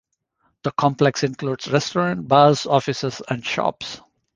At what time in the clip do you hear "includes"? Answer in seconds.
1.23-1.67